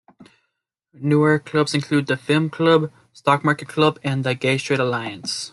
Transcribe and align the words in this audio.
Newer 0.95 1.37
clubs 1.37 1.75
include 1.75 2.07
Film 2.19 2.49
club, 2.49 2.91
Stock 3.13 3.45
Market 3.45 3.67
Club, 3.67 3.99
and 4.03 4.23
the 4.23 4.33
Gay 4.33 4.57
Straight 4.57 4.79
Alliance. 4.79 5.49